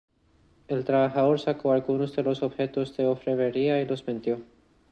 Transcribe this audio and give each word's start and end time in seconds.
El 0.67 0.83
trabajador 0.83 1.39
sacó 1.39 1.73
algunos 1.73 2.15
de 2.15 2.23
los 2.23 2.41
objetos 2.41 2.97
de 2.97 3.05
orfebrería 3.05 3.79
y 3.79 3.85
los 3.85 4.03
vendió. 4.03 4.41